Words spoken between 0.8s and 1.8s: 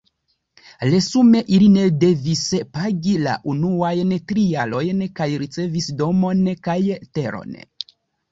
Resume ili